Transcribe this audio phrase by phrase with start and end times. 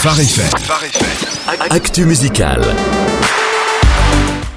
[0.00, 0.48] Phare FM.
[1.68, 2.99] Actu musical.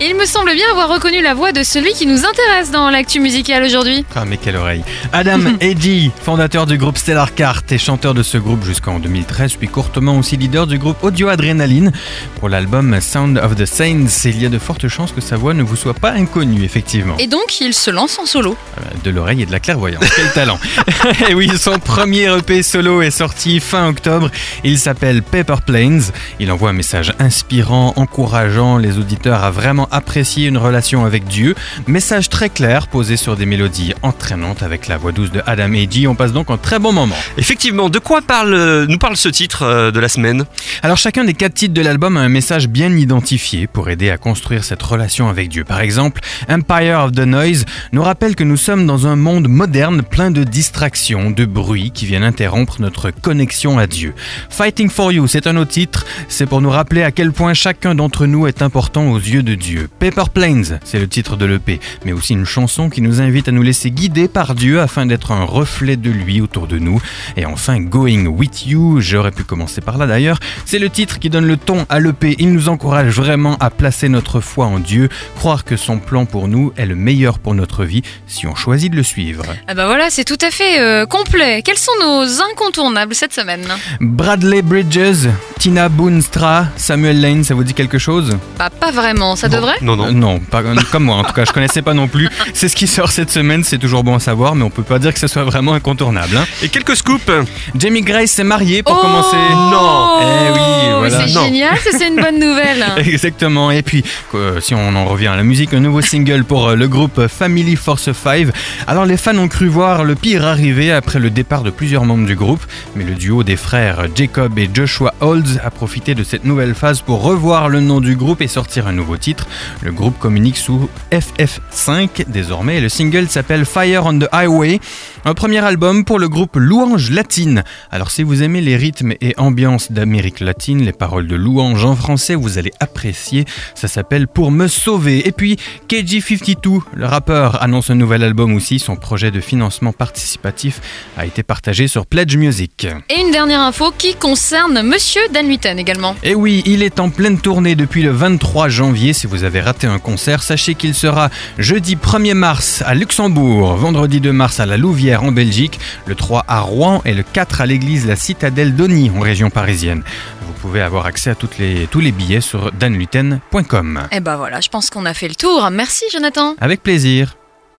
[0.00, 3.20] Il me semble bien avoir reconnu la voix de celui qui nous intéresse dans l'actu
[3.20, 4.04] musicale aujourd'hui.
[4.16, 4.82] Ah mais quelle oreille
[5.12, 9.68] Adam Edgy, fondateur du groupe Stellar Cart et chanteur de ce groupe jusqu'en 2013, puis
[9.68, 11.92] courtement aussi leader du groupe Audio Adrenaline.
[12.40, 15.54] Pour l'album Sound of the Saints, il y a de fortes chances que sa voix
[15.54, 17.14] ne vous soit pas inconnue, effectivement.
[17.20, 18.56] Et donc, il se lance en solo.
[18.78, 20.58] Euh, De l'oreille et de la clairvoyance, quel talent
[21.28, 24.28] Et oui, son premier EP solo est sorti fin octobre,
[24.64, 26.02] il s'appelle Paper Planes.
[26.40, 31.54] Il envoie un message inspirant, encourageant les auditeurs à vraiment apprécier une relation avec Dieu.
[31.86, 36.06] Message très clair, posé sur des mélodies entraînantes avec la voix douce de Adam Edgy.
[36.06, 37.16] On passe donc un très bon moment.
[37.38, 40.44] Effectivement, de quoi parle, euh, nous parle ce titre euh, de la semaine?
[40.82, 44.16] Alors chacun des quatre titres de l'album a un message bien identifié pour aider à
[44.18, 45.64] construire cette relation avec Dieu.
[45.64, 50.02] Par exemple, Empire of the Noise nous rappelle que nous sommes dans un monde moderne
[50.02, 54.14] plein de distractions, de bruits qui viennent interrompre notre connexion à Dieu.
[54.50, 57.94] Fighting for You, c'est un autre titre, c'est pour nous rappeler à quel point chacun
[57.94, 59.73] d'entre nous est important aux yeux de Dieu.
[59.98, 63.52] Paper Planes, c'est le titre de l'EP, mais aussi une chanson qui nous invite à
[63.52, 67.00] nous laisser guider par Dieu afin d'être un reflet de lui autour de nous.
[67.36, 71.30] Et enfin, Going With You, j'aurais pu commencer par là d'ailleurs, c'est le titre qui
[71.30, 72.36] donne le ton à l'EP.
[72.38, 76.48] Il nous encourage vraiment à placer notre foi en Dieu, croire que son plan pour
[76.48, 79.44] nous est le meilleur pour notre vie si on choisit de le suivre.
[79.66, 81.62] Ah bah voilà, c'est tout à fait euh, complet.
[81.62, 83.66] Quels sont nos incontournables cette semaine?
[84.00, 85.28] Bradley Bridges,
[85.58, 88.36] Tina Boonstra, Samuel Lane, ça vous dit quelque chose?
[88.58, 90.06] Bah pas vraiment, ça devrait Non, non.
[90.06, 92.28] Euh, non, pas comme moi en tout cas, je connaissais pas non plus.
[92.52, 94.98] C'est ce qui sort cette semaine, c'est toujours bon à savoir, mais on peut pas
[94.98, 96.36] dire que ce soit vraiment incontournable.
[96.36, 96.44] hein.
[96.62, 97.30] Et quelques scoops
[97.76, 99.36] Jamie Grace s'est mariée pour Oh commencer.
[99.36, 100.20] Non.
[100.20, 101.26] Eh oui, voilà.
[101.26, 102.84] C'est génial, c'est une bonne nouvelle.
[103.06, 103.70] Exactement.
[103.70, 104.04] Et puis,
[104.34, 107.26] euh, si on en revient à la musique, un nouveau single pour euh, le groupe
[107.26, 108.48] Family Force 5.
[108.86, 112.26] Alors, les fans ont cru voir le pire arriver après le départ de plusieurs membres
[112.26, 112.64] du groupe,
[112.96, 117.00] mais le duo des frères Jacob et Joshua Olds a profité de cette nouvelle phase
[117.00, 119.46] pour revoir le nom du groupe et sortir un nouveau titre.
[119.82, 124.80] Le groupe communique sous FF5 désormais et le single s'appelle Fire on the Highway,
[125.24, 127.64] un premier album pour le groupe Louange Latine.
[127.90, 131.96] Alors si vous aimez les rythmes et ambiances d'Amérique latine, les paroles de Louange en
[131.96, 133.44] français, vous allez apprécier.
[133.74, 135.26] Ça s'appelle Pour me sauver.
[135.26, 138.78] Et puis KG52, le rappeur, annonce un nouvel album aussi.
[138.78, 140.80] Son projet de financement participatif
[141.16, 142.86] a été partagé sur Pledge Music.
[143.08, 146.16] Et une dernière info qui concerne Monsieur Dan Luyten également.
[146.22, 149.12] Et oui, il est en pleine tournée depuis le 23 janvier.
[149.12, 154.20] Si vous avez raté un concert, sachez qu'il sera jeudi 1er mars à Luxembourg, vendredi
[154.20, 157.66] 2 mars à la Louvière en Belgique, le 3 à Rouen et le 4 à
[157.66, 160.02] l'église La Citadelle d'Ony en région parisienne.
[160.42, 164.08] Vous pouvez avoir accès à toutes les, tous les billets sur danluten.com.
[164.12, 165.68] Et bah voilà, je pense qu'on a fait le tour.
[165.70, 166.54] Merci Jonathan.
[166.60, 167.36] Avec plaisir.